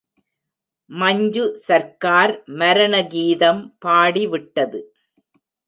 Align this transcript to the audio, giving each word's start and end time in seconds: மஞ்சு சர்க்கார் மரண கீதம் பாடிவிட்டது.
மஞ்சு 0.89 1.43
சர்க்கார் 1.65 2.33
மரண 2.61 3.03
கீதம் 3.13 3.61
பாடிவிட்டது. 3.85 4.81